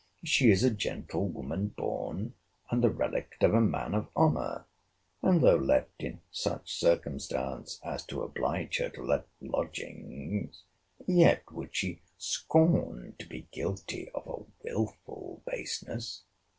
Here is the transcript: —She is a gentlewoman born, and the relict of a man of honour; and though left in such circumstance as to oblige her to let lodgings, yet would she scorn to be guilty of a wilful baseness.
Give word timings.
—She 0.23 0.49
is 0.49 0.63
a 0.63 0.71
gentlewoman 0.71 1.75
born, 1.77 2.33
and 2.71 2.83
the 2.83 2.89
relict 2.89 3.43
of 3.43 3.53
a 3.53 3.61
man 3.61 3.93
of 3.93 4.07
honour; 4.15 4.65
and 5.21 5.41
though 5.43 5.57
left 5.57 5.91
in 6.01 6.21
such 6.31 6.73
circumstance 6.73 7.79
as 7.83 8.03
to 8.07 8.23
oblige 8.23 8.77
her 8.79 8.89
to 8.89 9.03
let 9.03 9.27
lodgings, 9.41 10.63
yet 11.05 11.43
would 11.51 11.75
she 11.75 12.01
scorn 12.17 13.13
to 13.19 13.27
be 13.27 13.47
guilty 13.51 14.09
of 14.15 14.25
a 14.25 14.41
wilful 14.63 15.43
baseness. 15.45 16.23